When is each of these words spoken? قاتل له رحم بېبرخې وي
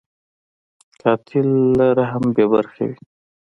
قاتل 1.01 1.47
له 1.77 1.85
رحم 1.99 2.23
بېبرخې 2.35 2.83
وي 2.89 2.97